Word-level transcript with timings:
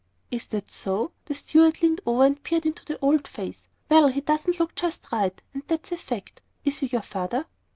"Is 0.31 0.47
that 0.47 0.71
so?" 0.71 1.11
The 1.25 1.35
steward 1.35 1.83
leaned 1.83 2.01
over 2.07 2.25
and 2.25 2.41
peered 2.41 2.65
into 2.65 2.83
the 2.83 2.97
old 3.03 3.27
face. 3.27 3.67
"Well, 3.87 4.07
he 4.07 4.21
doesn't 4.21 4.59
look 4.59 4.73
just 4.73 5.05
right, 5.11 5.39
and 5.53 5.61
that's 5.67 5.91
a 5.91 5.97
fact. 5.97 6.41
Is 6.65 6.79
he 6.79 6.87
your 6.87 7.03
father?" 7.03 7.45